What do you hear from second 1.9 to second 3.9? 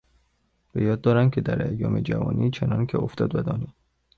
جوانی چنانکه افتد و دانی...